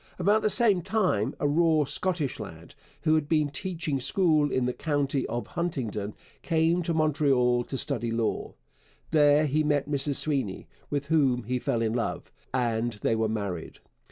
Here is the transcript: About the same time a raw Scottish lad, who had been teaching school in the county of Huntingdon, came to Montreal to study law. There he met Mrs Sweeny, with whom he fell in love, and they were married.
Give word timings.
About 0.17 0.41
the 0.41 0.49
same 0.49 0.81
time 0.81 1.35
a 1.39 1.47
raw 1.47 1.83
Scottish 1.83 2.39
lad, 2.39 2.73
who 3.03 3.13
had 3.13 3.29
been 3.29 3.49
teaching 3.49 3.99
school 3.99 4.51
in 4.51 4.65
the 4.65 4.73
county 4.73 5.27
of 5.27 5.45
Huntingdon, 5.45 6.15
came 6.41 6.81
to 6.81 6.93
Montreal 6.95 7.63
to 7.65 7.77
study 7.77 8.09
law. 8.09 8.55
There 9.11 9.45
he 9.45 9.63
met 9.63 9.87
Mrs 9.87 10.15
Sweeny, 10.15 10.65
with 10.89 11.05
whom 11.05 11.43
he 11.43 11.59
fell 11.59 11.83
in 11.83 11.93
love, 11.93 12.31
and 12.51 12.93
they 13.03 13.15
were 13.15 13.29
married. 13.29 13.77